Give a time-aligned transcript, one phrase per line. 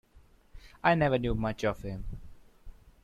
[0.83, 2.03] I never knew much of him.